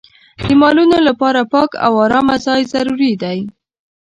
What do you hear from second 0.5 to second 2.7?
مالونو لپاره پاک او ارامه ځای